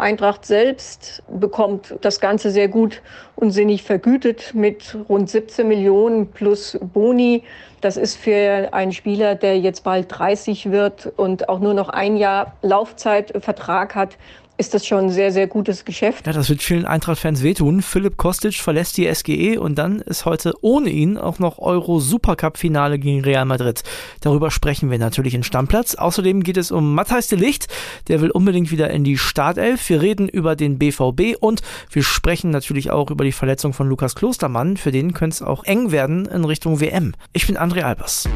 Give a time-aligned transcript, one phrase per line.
[0.00, 3.02] Eintracht selbst bekommt das Ganze sehr gut
[3.36, 7.44] und sinnig vergütet mit rund 17 Millionen plus Boni.
[7.80, 12.16] Das ist für einen Spieler, der jetzt bald 30 wird und auch nur noch ein
[12.16, 14.16] Jahr Laufzeitvertrag hat,
[14.60, 16.26] ist das schon ein sehr, sehr gutes Geschäft.
[16.26, 17.80] Ja, das wird vielen Eintracht-Fans wehtun.
[17.80, 23.22] Philipp Kostic verlässt die SGE und dann ist heute ohne ihn auch noch Euro-Supercup-Finale gegen
[23.22, 23.82] Real Madrid.
[24.20, 25.94] Darüber sprechen wir natürlich in Stammplatz.
[25.94, 27.68] Außerdem geht es um Matthijs de Licht.
[28.08, 29.88] Der will unbedingt wieder in die Startelf.
[29.88, 34.14] Wir reden über den BVB und wir sprechen natürlich auch über die Verletzung von Lukas
[34.14, 34.76] Klostermann.
[34.76, 37.14] Für den könnte es auch eng werden in Richtung WM.
[37.32, 38.28] Ich bin André Albers.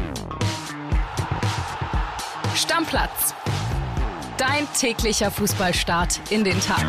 [2.55, 3.35] Stammplatz
[4.37, 6.83] Dein täglicher Fußballstart in den Tag.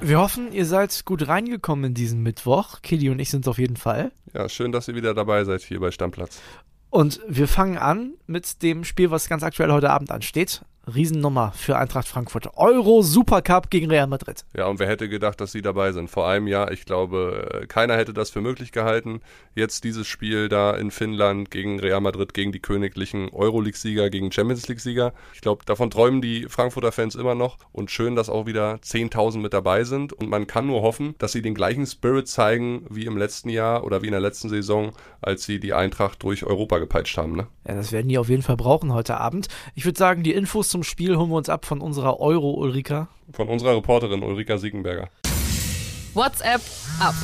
[0.00, 2.80] Wir hoffen, ihr seid gut reingekommen in diesen Mittwoch.
[2.80, 4.12] Kili und ich sind es auf jeden Fall.
[4.32, 6.40] Ja, schön, dass ihr wieder dabei seid hier bei Stammplatz.
[6.88, 10.62] Und wir fangen an mit dem Spiel, was ganz aktuell heute Abend ansteht.
[10.92, 12.56] Riesennummer für Eintracht Frankfurt.
[12.56, 14.44] Euro Supercup gegen Real Madrid.
[14.56, 16.08] Ja, und wer hätte gedacht, dass sie dabei sind?
[16.08, 19.20] Vor einem Jahr, ich glaube, äh, keiner hätte das für möglich gehalten.
[19.56, 24.68] Jetzt dieses Spiel da in Finnland gegen Real Madrid, gegen die königlichen Euroleague-Sieger, gegen Champions
[24.68, 25.12] League-Sieger.
[25.34, 27.58] Ich glaube, davon träumen die Frankfurter Fans immer noch.
[27.72, 30.12] Und schön, dass auch wieder 10.000 mit dabei sind.
[30.12, 33.82] Und man kann nur hoffen, dass sie den gleichen Spirit zeigen wie im letzten Jahr
[33.82, 37.34] oder wie in der letzten Saison, als sie die Eintracht durch Europa gepeitscht haben.
[37.34, 37.48] Ne?
[37.66, 39.48] Ja, das werden die auf jeden Fall brauchen heute Abend.
[39.74, 43.08] Ich würde sagen, die Infos zum Spiel holen wir uns ab von unserer Euro-Ulrika.
[43.32, 45.08] Von unserer Reporterin Ulrika Siegenberger.
[46.12, 46.60] WhatsApp
[47.00, 47.14] ab.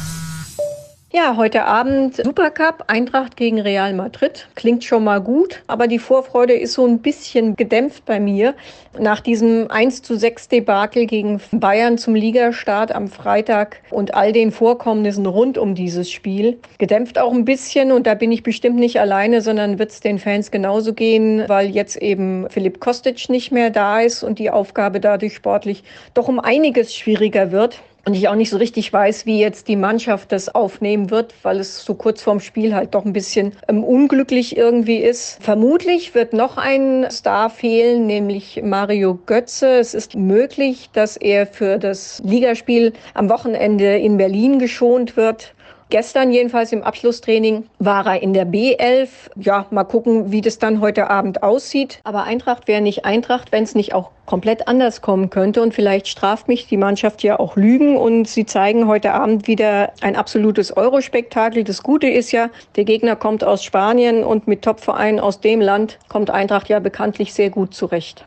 [1.14, 4.48] Ja, heute Abend Supercup, Eintracht gegen Real Madrid.
[4.54, 8.54] Klingt schon mal gut, aber die Vorfreude ist so ein bisschen gedämpft bei mir.
[8.98, 14.52] Nach diesem 1 zu 6 Debakel gegen Bayern zum Ligastart am Freitag und all den
[14.52, 16.58] Vorkommnissen rund um dieses Spiel.
[16.78, 20.18] Gedämpft auch ein bisschen und da bin ich bestimmt nicht alleine, sondern wird es den
[20.18, 24.98] Fans genauso gehen, weil jetzt eben Philipp Kostic nicht mehr da ist und die Aufgabe
[24.98, 29.38] dadurch sportlich doch um einiges schwieriger wird und ich auch nicht so richtig weiß, wie
[29.38, 33.12] jetzt die Mannschaft das aufnehmen wird, weil es so kurz vorm Spiel halt doch ein
[33.12, 35.38] bisschen ähm, unglücklich irgendwie ist.
[35.42, 39.78] Vermutlich wird noch ein Star fehlen, nämlich Mario Götze.
[39.78, 45.54] Es ist möglich, dass er für das Ligaspiel am Wochenende in Berlin geschont wird.
[45.92, 49.08] Gestern jedenfalls im Abschlusstraining war er in der B11.
[49.36, 52.00] Ja, mal gucken, wie das dann heute Abend aussieht.
[52.02, 55.60] Aber Eintracht wäre nicht Eintracht, wenn es nicht auch komplett anders kommen könnte.
[55.60, 57.98] Und vielleicht straft mich die Mannschaft ja auch Lügen.
[57.98, 61.62] Und sie zeigen heute Abend wieder ein absolutes Eurospektakel.
[61.62, 65.98] Das Gute ist ja, der Gegner kommt aus Spanien und mit Topvereinen aus dem Land
[66.08, 68.24] kommt Eintracht ja bekanntlich sehr gut zurecht.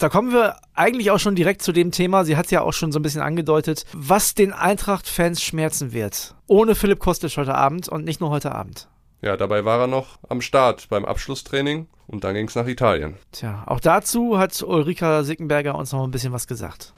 [0.00, 2.24] Da kommen wir eigentlich auch schon direkt zu dem Thema.
[2.24, 6.34] Sie hat es ja auch schon so ein bisschen angedeutet, was den Eintracht-Fans schmerzen wird.
[6.46, 8.88] Ohne Philipp Kostic heute Abend und nicht nur heute Abend.
[9.20, 13.16] Ja, dabei war er noch am Start beim Abschlusstraining und dann ging es nach Italien.
[13.30, 16.94] Tja, auch dazu hat Ulrika Sickenberger uns noch ein bisschen was gesagt.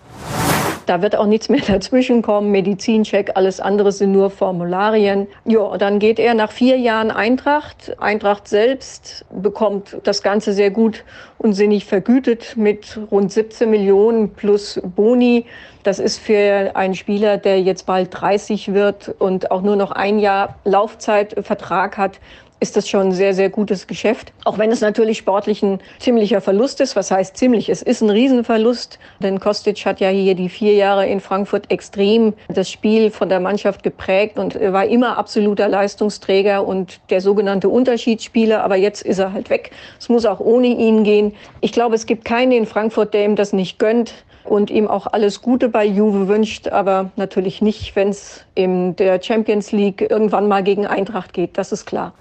[0.86, 2.50] Da wird auch nichts mehr dazwischen kommen.
[2.50, 5.26] Medizincheck, alles andere sind nur Formularien.
[5.44, 7.96] Ja, dann geht er nach vier Jahren Eintracht.
[8.00, 11.04] Eintracht selbst bekommt das Ganze sehr gut
[11.38, 15.46] und sinnig vergütet mit rund 17 Millionen plus Boni.
[15.82, 20.18] Das ist für einen Spieler, der jetzt bald 30 wird und auch nur noch ein
[20.18, 22.20] Jahr Laufzeitvertrag hat,
[22.62, 24.32] ist das schon ein sehr, sehr gutes Geschäft.
[24.44, 26.94] Auch wenn es natürlich sportlich ein ziemlicher Verlust ist.
[26.94, 27.68] Was heißt ziemlich?
[27.68, 32.34] Es ist ein Riesenverlust, denn Kostic hat ja hier die vier Jahre in Frankfurt extrem
[32.48, 38.62] das Spiel von der Mannschaft geprägt und war immer absoluter Leistungsträger und der sogenannte Unterschiedsspieler.
[38.62, 39.72] Aber jetzt ist er halt weg.
[39.98, 41.34] Es muss auch ohne ihn gehen.
[41.60, 45.06] Ich glaube, es gibt keinen in Frankfurt, der ihm das nicht gönnt und ihm auch
[45.06, 50.48] alles Gute bei Juve wünscht, aber natürlich nicht, wenn es in der Champions League irgendwann
[50.48, 52.12] mal gegen Eintracht geht, das ist klar.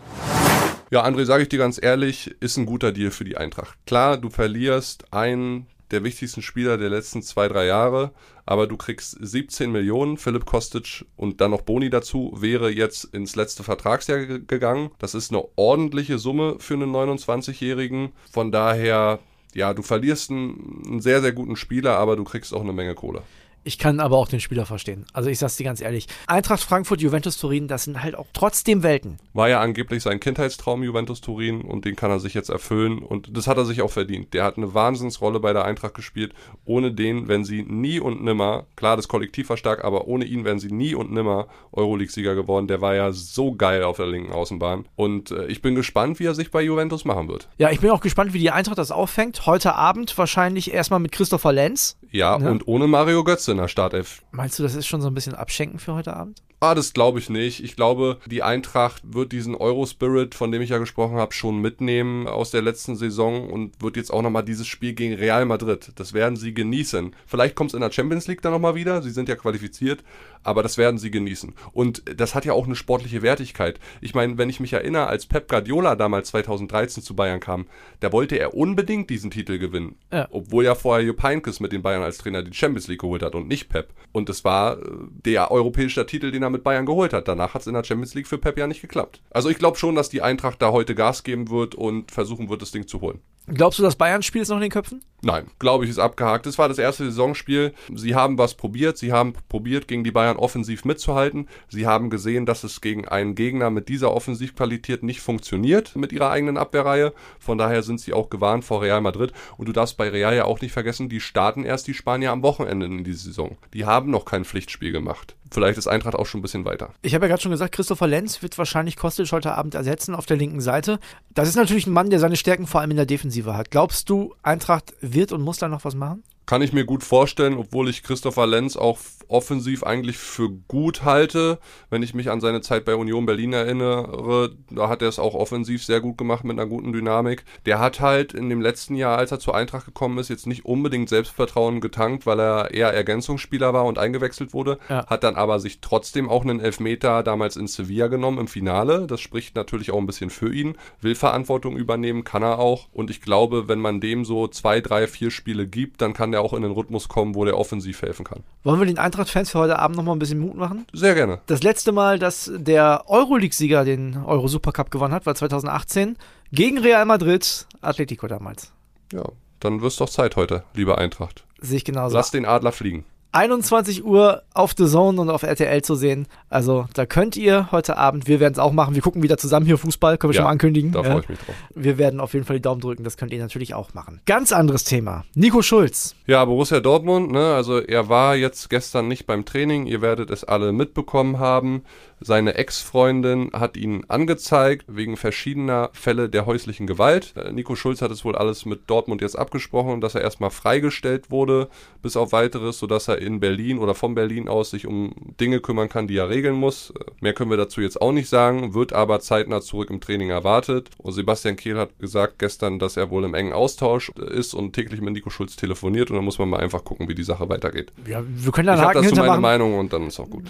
[0.93, 3.77] Ja, André, sage ich dir ganz ehrlich, ist ein guter Deal für die Eintracht.
[3.85, 8.11] Klar, du verlierst einen der wichtigsten Spieler der letzten zwei, drei Jahre,
[8.45, 10.17] aber du kriegst 17 Millionen.
[10.17, 14.91] Philipp Kostic und dann noch Boni dazu wäre jetzt ins letzte Vertragsjahr gegangen.
[14.99, 18.11] Das ist eine ordentliche Summe für einen 29-Jährigen.
[18.29, 19.19] Von daher
[19.53, 22.95] ja, du verlierst einen, einen sehr, sehr guten Spieler, aber du kriegst auch eine Menge
[22.95, 23.23] Kohle.
[23.63, 25.05] Ich kann aber auch den Spieler verstehen.
[25.13, 26.07] Also ich sag's dir ganz ehrlich.
[26.25, 29.17] Eintracht Frankfurt, Juventus Turin, das sind halt auch trotzdem Welten.
[29.33, 33.37] War ja angeblich sein Kindheitstraum Juventus Turin und den kann er sich jetzt erfüllen und
[33.37, 34.33] das hat er sich auch verdient.
[34.33, 36.33] Der hat eine Wahnsinnsrolle bei der Eintracht gespielt.
[36.65, 40.43] Ohne den, wenn sie nie und nimmer, klar, das Kollektiv war stark, aber ohne ihn
[40.43, 42.67] wären sie nie und nimmer Euroleague-Sieger geworden.
[42.67, 46.25] Der war ja so geil auf der linken Außenbahn und äh, ich bin gespannt, wie
[46.25, 47.47] er sich bei Juventus machen wird.
[47.57, 49.45] Ja, ich bin auch gespannt, wie die Eintracht das auffängt.
[49.45, 51.97] Heute Abend wahrscheinlich erstmal mit Christopher Lenz.
[52.11, 52.49] Ja, ja.
[52.49, 54.21] und ohne Mario Götze in der Startelf.
[54.31, 56.43] Meinst du, das ist schon so ein bisschen Abschenken für heute Abend?
[56.63, 57.63] Ah, das glaube ich nicht.
[57.63, 62.27] Ich glaube, die Eintracht wird diesen Euro-Spirit, von dem ich ja gesprochen habe, schon mitnehmen
[62.27, 65.91] aus der letzten Saison und wird jetzt auch nochmal dieses Spiel gegen Real Madrid.
[65.95, 67.15] Das werden sie genießen.
[67.25, 69.01] Vielleicht kommt es in der Champions League dann nochmal wieder.
[69.01, 70.03] Sie sind ja qualifiziert,
[70.43, 71.55] aber das werden sie genießen.
[71.73, 73.79] Und das hat ja auch eine sportliche Wertigkeit.
[73.99, 77.65] Ich meine, wenn ich mich erinnere, als Pep Guardiola damals 2013 zu Bayern kam,
[78.01, 79.95] da wollte er unbedingt diesen Titel gewinnen.
[80.13, 80.27] Ja.
[80.29, 83.33] Obwohl ja vorher Jupp Heynckes mit den Bayern als Trainer die Champions League geholt hat
[83.33, 83.95] und nicht Pep.
[84.11, 84.83] Und das war äh,
[85.25, 87.27] der europäische Titel, den er mit Bayern geholt hat.
[87.27, 89.21] Danach hat es in der Champions League für Pep ja nicht geklappt.
[89.29, 92.61] Also ich glaube schon, dass die Eintracht da heute Gas geben wird und versuchen wird,
[92.61, 93.21] das Ding zu holen.
[93.47, 95.03] Glaubst du, das Bayern-Spiel ist noch in den Köpfen?
[95.23, 96.45] Nein, glaube ich, ist abgehakt.
[96.45, 97.73] Das war das erste Saisonspiel.
[97.93, 98.97] Sie haben was probiert.
[98.97, 101.47] Sie haben probiert, gegen die Bayern offensiv mitzuhalten.
[101.69, 106.31] Sie haben gesehen, dass es gegen einen Gegner mit dieser Offensivqualität nicht funktioniert mit ihrer
[106.31, 107.13] eigenen Abwehrreihe.
[107.39, 109.31] Von daher sind sie auch gewarnt vor Real Madrid.
[109.57, 112.43] Und du darfst bei Real ja auch nicht vergessen, die starten erst die Spanier am
[112.43, 113.57] Wochenende in die Saison.
[113.73, 116.93] Die haben noch kein Pflichtspiel gemacht vielleicht ist Eintracht auch schon ein bisschen weiter.
[117.01, 120.25] Ich habe ja gerade schon gesagt, Christopher Lenz wird wahrscheinlich Kostic heute Abend ersetzen auf
[120.25, 120.99] der linken Seite.
[121.33, 123.71] Das ist natürlich ein Mann, der seine Stärken vor allem in der Defensive hat.
[123.71, 126.23] Glaubst du, Eintracht wird und muss da noch was machen?
[126.51, 128.99] Kann ich mir gut vorstellen, obwohl ich Christopher Lenz auch
[129.29, 131.59] offensiv eigentlich für gut halte.
[131.89, 135.33] Wenn ich mich an seine Zeit bei Union Berlin erinnere, da hat er es auch
[135.33, 137.45] offensiv sehr gut gemacht mit einer guten Dynamik.
[137.65, 140.65] Der hat halt in dem letzten Jahr, als er zur Eintracht gekommen ist, jetzt nicht
[140.65, 144.77] unbedingt Selbstvertrauen getankt, weil er eher Ergänzungsspieler war und eingewechselt wurde.
[144.89, 145.05] Ja.
[145.07, 149.07] Hat dann aber sich trotzdem auch einen Elfmeter damals in Sevilla genommen im Finale.
[149.07, 150.75] Das spricht natürlich auch ein bisschen für ihn.
[150.99, 152.89] Will Verantwortung übernehmen, kann er auch.
[152.91, 156.40] Und ich glaube, wenn man dem so zwei, drei, vier Spiele gibt, dann kann der
[156.41, 158.43] auch in den Rhythmus kommen, wo der offensiv helfen kann.
[158.63, 160.85] Wollen wir den Eintracht-Fans für heute Abend nochmal ein bisschen Mut machen?
[160.93, 161.39] Sehr gerne.
[161.47, 166.17] Das letzte Mal, dass der Euroleague-Sieger den Euro-Supercup gewonnen hat, war 2018
[166.51, 168.71] gegen Real Madrid, Atletico damals.
[169.13, 169.23] Ja,
[169.59, 171.43] dann wirst doch Zeit heute, lieber Eintracht.
[171.59, 172.15] Sehe ich genauso.
[172.15, 173.05] Lass den Adler fliegen.
[173.33, 176.27] 21 Uhr auf The Zone und auf RTL zu sehen.
[176.49, 179.65] Also da könnt ihr heute Abend, wir werden es auch machen, wir gucken wieder zusammen
[179.65, 180.91] hier Fußball, können wir ja, schon mal ankündigen.
[180.91, 181.55] Da freue ich mich drauf.
[181.73, 184.19] Wir werden auf jeden Fall die Daumen drücken, das könnt ihr natürlich auch machen.
[184.25, 185.23] Ganz anderes Thema.
[185.33, 186.15] Nico Schulz.
[186.27, 187.53] Ja, Borussia Dortmund, ne?
[187.53, 191.83] also er war jetzt gestern nicht beim Training, ihr werdet es alle mitbekommen haben.
[192.23, 197.33] Seine Ex-Freundin hat ihn angezeigt wegen verschiedener Fälle der häuslichen Gewalt.
[197.35, 201.31] Äh, Nico Schulz hat es wohl alles mit Dortmund jetzt abgesprochen, dass er erstmal freigestellt
[201.31, 201.67] wurde,
[202.03, 205.89] bis auf weiteres, sodass er in Berlin oder von Berlin aus sich um Dinge kümmern
[205.89, 206.91] kann, die er regeln muss.
[206.91, 210.29] Äh, mehr können wir dazu jetzt auch nicht sagen, wird aber zeitnah zurück im Training
[210.29, 210.89] erwartet.
[210.99, 214.73] Und Sebastian Kehl hat gesagt gestern, dass er wohl im engen Austausch äh, ist und
[214.73, 217.49] täglich mit Nico Schulz telefoniert und dann muss man mal einfach gucken, wie die Sache
[217.49, 217.91] weitergeht.
[218.05, 220.43] Ja, wir können da ich habe dazu meine Meinung und dann ist auch gut.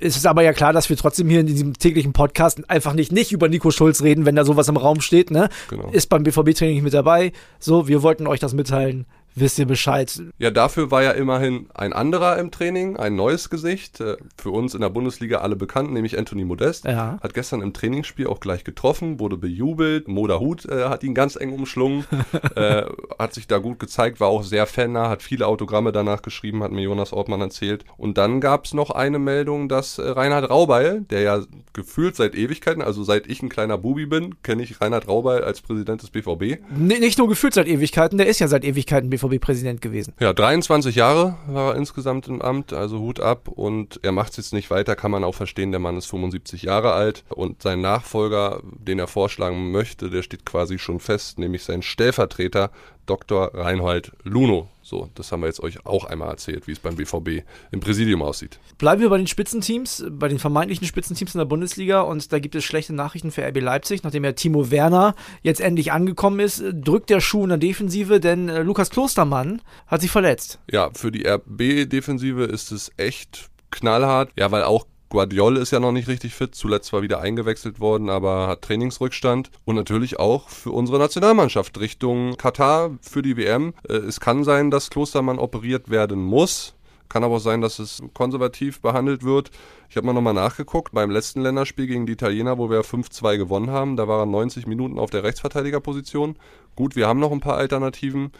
[0.00, 3.12] Es ist aber ja klar, dass wir trotzdem hier in diesem täglichen Podcast einfach nicht,
[3.12, 5.30] nicht über Nico Schulz reden, wenn da sowas im Raum steht.
[5.30, 5.48] Ne?
[5.68, 5.90] Genau.
[5.90, 7.32] Ist beim BVB-Training mit dabei.
[7.58, 10.22] So, wir wollten euch das mitteilen wisst ihr Bescheid.
[10.38, 14.00] Ja, dafür war ja immerhin ein anderer im Training, ein neues Gesicht.
[14.00, 16.84] Äh, für uns in der Bundesliga alle bekannt, nämlich Anthony Modest.
[16.84, 17.18] Ja.
[17.22, 20.08] Hat gestern im Trainingsspiel auch gleich getroffen, wurde bejubelt.
[20.08, 22.04] Moda Hut äh, hat ihn ganz eng umschlungen,
[22.56, 22.84] äh,
[23.18, 26.72] hat sich da gut gezeigt, war auch sehr fannah, hat viele Autogramme danach geschrieben, hat
[26.72, 27.84] mir Jonas Ortmann erzählt.
[27.96, 31.40] Und dann gab es noch eine Meldung, dass äh, Reinhard Raubeil, der ja
[31.72, 35.60] gefühlt seit Ewigkeiten, also seit ich ein kleiner Bubi bin, kenne ich Reinhard Raubeil als
[35.60, 36.62] Präsident des BVB.
[36.76, 40.14] Nee, nicht nur gefühlt seit Ewigkeiten, der ist ja seit Ewigkeiten BVB BVB-Präsident gewesen.
[40.20, 43.48] Ja, 23 Jahre war er insgesamt im Amt, also Hut ab.
[43.48, 45.70] Und er macht es jetzt nicht weiter, kann man auch verstehen.
[45.70, 50.44] Der Mann ist 75 Jahre alt und sein Nachfolger, den er vorschlagen möchte, der steht
[50.44, 52.70] quasi schon fest, nämlich sein Stellvertreter
[53.06, 53.50] Dr.
[53.54, 54.68] Reinhold Luno.
[54.82, 58.22] So, das haben wir jetzt euch auch einmal erzählt, wie es beim BVB im Präsidium
[58.22, 58.58] aussieht.
[58.78, 62.54] Bleiben wir bei den Spitzenteams, bei den vermeintlichen Spitzenteams in der Bundesliga und da gibt
[62.54, 67.10] es schlechte Nachrichten für RB Leipzig, nachdem ja Timo Werner jetzt endlich angekommen ist, drückt
[67.10, 70.58] der Schuh in der Defensive, denn äh, Lukas Klostermann hat sich verletzt.
[70.70, 74.30] Ja, für die RB-Defensive ist es echt knallhart.
[74.36, 78.08] Ja, weil auch Guardiol ist ja noch nicht richtig fit, zuletzt zwar wieder eingewechselt worden,
[78.08, 79.50] aber hat Trainingsrückstand.
[79.66, 83.74] Und natürlich auch für unsere Nationalmannschaft Richtung Katar für die WM.
[83.86, 86.74] Äh, es kann sein, dass Klostermann operiert werden muss.
[87.10, 89.50] Kann aber auch sein, dass es konservativ behandelt wird.
[89.90, 90.94] Ich habe mal nochmal nachgeguckt.
[90.94, 94.98] Beim letzten Länderspiel gegen die Italiener, wo wir 5-2 gewonnen haben, da waren 90 Minuten
[94.98, 96.36] auf der Rechtsverteidigerposition.
[96.74, 98.32] Gut, wir haben noch ein paar Alternativen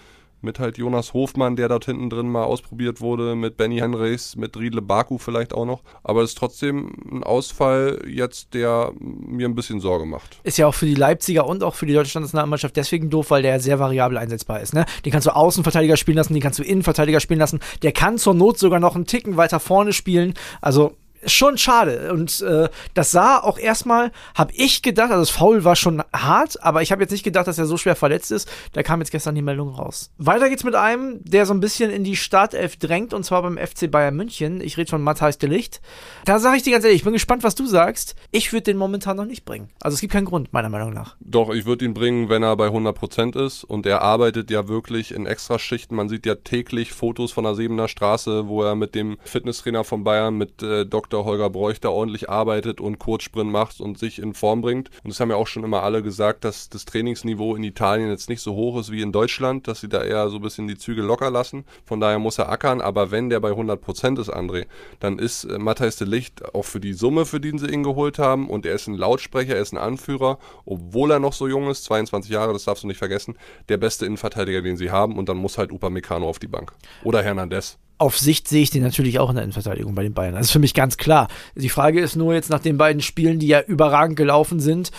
[0.42, 4.56] mit halt Jonas Hofmann, der dort hinten drin mal ausprobiert wurde, mit Benny Henrys, mit
[4.56, 5.82] Riedle Baku vielleicht auch noch.
[6.02, 10.40] Aber es ist trotzdem ein Ausfall jetzt, der mir ein bisschen Sorge macht.
[10.42, 13.42] Ist ja auch für die Leipziger und auch für die deutsche Nationalmannschaft deswegen doof, weil
[13.42, 14.74] der sehr variabel einsetzbar ist.
[14.74, 14.84] Ne?
[15.04, 17.60] Den kannst du Außenverteidiger spielen lassen, den kannst du Innenverteidiger spielen lassen.
[17.82, 20.34] Der kann zur Not sogar noch einen Ticken weiter vorne spielen.
[20.60, 22.12] Also schon schade.
[22.12, 26.62] Und äh, das sah auch erstmal, habe ich gedacht, also das Foul war schon hart,
[26.62, 28.50] aber ich habe jetzt nicht gedacht, dass er so schwer verletzt ist.
[28.72, 30.10] Da kam jetzt gestern die Meldung raus.
[30.18, 33.58] Weiter geht's mit einem, der so ein bisschen in die Startelf drängt, und zwar beim
[33.58, 34.60] FC Bayern München.
[34.60, 35.80] Ich rede von Matthijs de Licht.
[36.24, 38.14] Da sage ich dir ganz ehrlich, ich bin gespannt, was du sagst.
[38.30, 39.68] Ich würde den momentan noch nicht bringen.
[39.80, 41.16] Also es gibt keinen Grund, meiner Meinung nach.
[41.20, 43.64] Doch, ich würde ihn bringen, wenn er bei 100% ist.
[43.64, 45.96] Und er arbeitet ja wirklich in Extraschichten.
[45.96, 50.04] Man sieht ja täglich Fotos von der Siebener Straße, wo er mit dem Fitnesstrainer von
[50.04, 51.11] Bayern, mit äh, Dr.
[51.18, 54.90] Holger Bräuchter, ordentlich arbeitet und Kurzsprint macht und sich in Form bringt.
[55.02, 58.28] Und das haben ja auch schon immer alle gesagt, dass das Trainingsniveau in Italien jetzt
[58.28, 60.76] nicht so hoch ist wie in Deutschland, dass sie da eher so ein bisschen die
[60.76, 61.64] Züge locker lassen.
[61.84, 62.80] Von daher muss er ackern.
[62.80, 64.66] Aber wenn der bei 100% ist, André,
[65.00, 68.18] dann ist äh, Matthijs de Licht auch für die Summe, für die sie ihn geholt
[68.18, 68.48] haben.
[68.48, 71.84] Und er ist ein Lautsprecher, er ist ein Anführer, obwohl er noch so jung ist,
[71.84, 73.36] 22 Jahre, das darfst du nicht vergessen,
[73.68, 75.18] der beste Innenverteidiger, den sie haben.
[75.18, 76.72] Und dann muss halt Upamecano auf die Bank.
[77.04, 80.34] Oder Hernandez auf Sicht sehe ich den natürlich auch in der Innenverteidigung bei den Bayern.
[80.34, 81.28] Das ist für mich ganz klar.
[81.54, 84.90] Die Frage ist nur jetzt nach den beiden Spielen, die ja überragend gelaufen sind,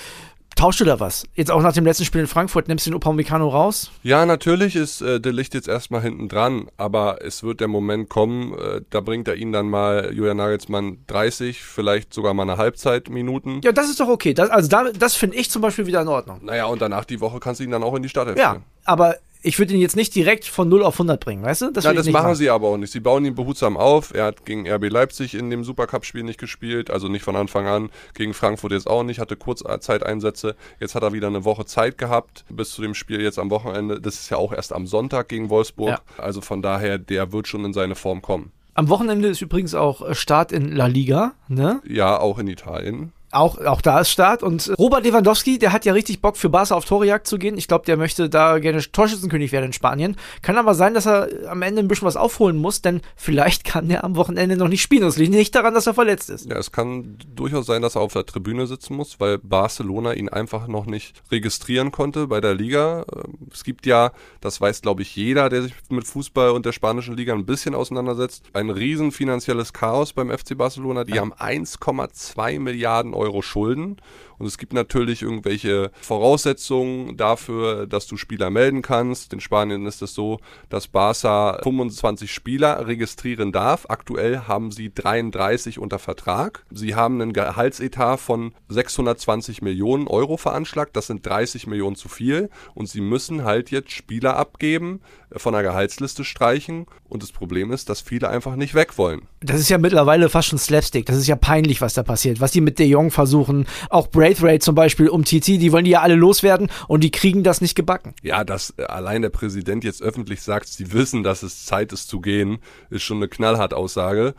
[0.56, 1.26] Tauschst du da was?
[1.34, 3.90] Jetzt auch nach dem letzten Spiel in Frankfurt, nimmst du den Upamecano raus?
[4.04, 8.08] Ja, natürlich ist äh, der Licht jetzt erstmal hinten dran, aber es wird der Moment
[8.10, 12.58] kommen, äh, da bringt er ihn dann mal, Julian Nagelsmann, 30, vielleicht sogar mal eine
[12.58, 13.62] Halbzeit Minuten.
[13.64, 14.36] Ja, das ist doch okay.
[14.36, 16.40] Das, also da, das finde ich zum Beispiel wieder in Ordnung.
[16.44, 19.16] Naja, und danach die Woche kannst du ihn dann auch in die Startelf Ja, aber
[19.44, 21.72] ich würde ihn jetzt nicht direkt von 0 auf 100 bringen, weißt du?
[21.72, 22.92] Das, Nein, das machen, machen, sie aber auch nicht.
[22.92, 24.14] Sie bauen ihn behutsam auf.
[24.14, 27.90] Er hat gegen RB Leipzig in dem Supercup-Spiel nicht gespielt, also nicht von Anfang an.
[28.14, 30.56] Gegen Frankfurt jetzt auch nicht, hatte Kurzzeiteinsätze.
[30.80, 34.00] Jetzt hat er wieder eine Woche Zeit gehabt bis zu dem Spiel jetzt am Wochenende.
[34.00, 35.90] Das ist ja auch erst am Sonntag gegen Wolfsburg.
[35.90, 36.24] Ja.
[36.24, 38.52] Also von daher, der wird schon in seine Form kommen.
[38.76, 41.82] Am Wochenende ist übrigens auch Start in La Liga, ne?
[41.86, 43.12] Ja, auch in Italien.
[43.34, 44.44] Auch, auch da ist Start.
[44.44, 47.58] Und Robert Lewandowski, der hat ja richtig Bock für Barca auf Torejagd zu gehen.
[47.58, 50.16] Ich glaube, der möchte da gerne Torschützenkönig werden in Spanien.
[50.42, 53.90] Kann aber sein, dass er am Ende ein bisschen was aufholen muss, denn vielleicht kann
[53.90, 55.02] er am Wochenende noch nicht spielen.
[55.02, 56.50] Das liegt nicht daran, dass er verletzt ist.
[56.50, 60.30] Ja, es kann durchaus sein, dass er auf der Tribüne sitzen muss, weil Barcelona ihn
[60.30, 63.06] einfach noch nicht registrieren konnte bei der Liga.
[63.52, 64.12] Es gibt ja,
[64.42, 67.74] das weiß glaube ich jeder, der sich mit Fußball und der spanischen Liga ein bisschen
[67.74, 71.04] auseinandersetzt, ein riesen finanzielles Chaos beim FC Barcelona.
[71.04, 71.22] Die ja.
[71.22, 73.98] haben 1,2 Milliarden Euro Euro Schulden.
[74.38, 79.32] Und es gibt natürlich irgendwelche Voraussetzungen dafür, dass du Spieler melden kannst.
[79.32, 80.40] In Spanien ist es so,
[80.70, 83.86] dass Barca 25 Spieler registrieren darf.
[83.88, 86.66] Aktuell haben sie 33 unter Vertrag.
[86.72, 90.96] Sie haben einen Gehaltsetat von 620 Millionen Euro veranschlagt.
[90.96, 92.50] Das sind 30 Millionen zu viel.
[92.74, 95.02] Und sie müssen halt jetzt Spieler abgeben,
[95.36, 96.86] von der Gehaltsliste streichen.
[97.08, 99.28] Und das Problem ist, dass viele einfach nicht weg wollen.
[99.42, 101.06] Das ist ja mittlerweile fast schon Slapstick.
[101.06, 102.40] Das ist ja peinlich, was da passiert.
[102.42, 103.66] Was die mit De Jong versuchen.
[103.90, 107.44] Auch Braithwaite zum Beispiel um TT, die wollen die ja alle loswerden und die kriegen
[107.44, 108.14] das nicht gebacken.
[108.22, 112.10] Ja, dass äh, allein der Präsident jetzt öffentlich sagt, sie wissen, dass es Zeit ist
[112.10, 114.34] zu gehen, ist schon eine knallhart Aussage.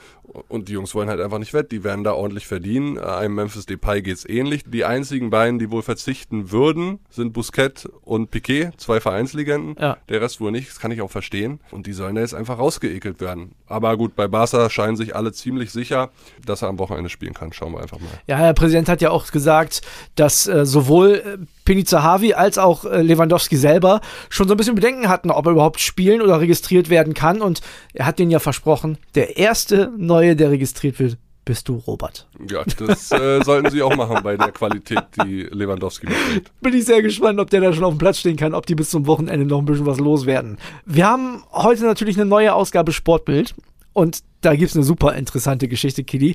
[0.48, 1.68] Und die Jungs wollen halt einfach nicht weg.
[1.68, 2.98] Die werden da ordentlich verdienen.
[2.98, 4.64] Einem Memphis Depay geht's ähnlich.
[4.66, 9.76] Die einzigen beiden, die wohl verzichten würden, sind Busquets und Piquet, zwei Vereinslegenden.
[9.78, 9.98] Ja.
[10.08, 10.70] Der Rest wohl nicht.
[10.70, 11.60] Das kann ich auch verstehen.
[11.70, 13.52] Und die sollen da jetzt einfach rausgeekelt werden.
[13.66, 16.10] Aber gut, bei Barca scheinen sich alle ziemlich sicher,
[16.44, 17.52] dass er am Wochenende spielen kann.
[17.52, 18.08] Schauen wir einfach mal.
[18.26, 19.82] Ja, der Präsident hat ja auch gesagt,
[20.14, 24.74] dass äh, sowohl äh, Piniza Havi als auch äh, Lewandowski selber schon so ein bisschen
[24.74, 27.42] Bedenken hatten, ob er überhaupt spielen oder registriert werden kann.
[27.42, 27.60] Und
[27.92, 32.26] er hat denen ja versprochen, der erste Neue, der registriert wird, bist du Robert.
[32.50, 36.50] Ja, das äh, sollten sie auch machen bei der Qualität, die Lewandowski mitbringt.
[36.62, 38.74] Bin ich sehr gespannt, ob der da schon auf dem Platz stehen kann, ob die
[38.74, 40.56] bis zum Wochenende noch ein bisschen was loswerden.
[40.86, 43.54] Wir haben heute natürlich eine neue Ausgabe Sportbild
[43.92, 46.34] und da gibt es eine super interessante Geschichte, Kili.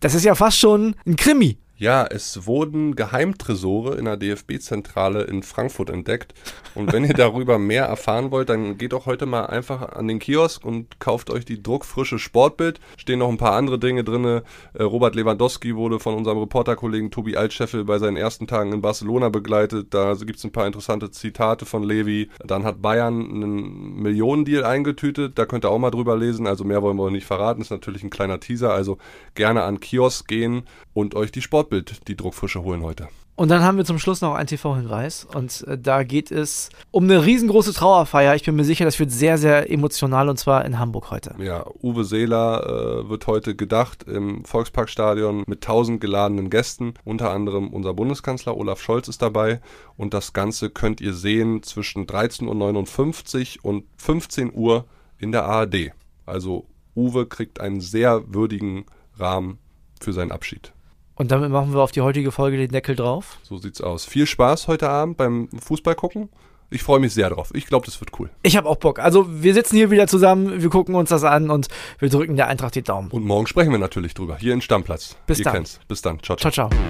[0.00, 1.56] Das ist ja fast schon ein Krimi.
[1.80, 6.34] Ja, es wurden Geheimtresore in der DFB-Zentrale in Frankfurt entdeckt.
[6.74, 10.18] Und wenn ihr darüber mehr erfahren wollt, dann geht doch heute mal einfach an den
[10.18, 12.80] Kiosk und kauft euch die druckfrische Sportbild.
[12.98, 14.42] Stehen noch ein paar andere Dinge drin.
[14.74, 19.30] Äh, Robert Lewandowski wurde von unserem Reporterkollegen Tobi Altscheffel bei seinen ersten Tagen in Barcelona
[19.30, 19.94] begleitet.
[19.94, 22.28] Da gibt es ein paar interessante Zitate von Levi.
[22.44, 25.38] Dann hat Bayern einen Millionendeal eingetütet.
[25.38, 26.46] Da könnt ihr auch mal drüber lesen.
[26.46, 27.62] Also mehr wollen wir nicht verraten.
[27.62, 28.74] Ist natürlich ein kleiner Teaser.
[28.74, 28.98] Also
[29.34, 33.08] gerne an Kiosk gehen und euch die Sportbild Sportbild die Druckfrische holen heute.
[33.36, 35.24] Und dann haben wir zum Schluss noch einen TV-Hinweis.
[35.24, 38.34] Und äh, da geht es um eine riesengroße Trauerfeier.
[38.34, 41.36] Ich bin mir sicher, das wird sehr, sehr emotional und zwar in Hamburg heute.
[41.38, 46.94] Ja, Uwe Seeler äh, wird heute gedacht im Volksparkstadion mit tausend geladenen Gästen.
[47.04, 49.60] Unter anderem unser Bundeskanzler Olaf Scholz ist dabei.
[49.96, 54.84] Und das Ganze könnt ihr sehen zwischen 13.59 Uhr und 15 Uhr
[55.18, 55.92] in der ARD.
[56.26, 58.84] Also Uwe kriegt einen sehr würdigen
[59.18, 59.58] Rahmen
[60.02, 60.72] für seinen Abschied.
[61.20, 63.40] Und damit machen wir auf die heutige Folge den Deckel drauf.
[63.42, 64.06] So sieht's aus.
[64.06, 66.30] Viel Spaß heute Abend beim Fußball gucken.
[66.70, 67.50] Ich freue mich sehr drauf.
[67.52, 68.30] Ich glaube, das wird cool.
[68.42, 68.98] Ich habe auch Bock.
[69.00, 72.46] Also wir sitzen hier wieder zusammen, wir gucken uns das an und wir drücken der
[72.48, 73.10] Eintracht die Daumen.
[73.10, 74.38] Und morgen sprechen wir natürlich drüber.
[74.38, 75.14] Hier in Stammplatz.
[75.26, 75.52] Bis Ihr dann.
[75.52, 75.78] Kennt's.
[75.88, 76.22] Bis dann.
[76.22, 76.50] Ciao, ciao.
[76.50, 76.80] Ciao, ciao.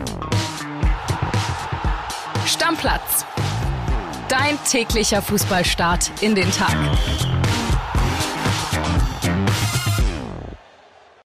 [2.47, 3.27] Stammplatz.
[4.29, 6.77] Dein täglicher Fußballstart in den Tag.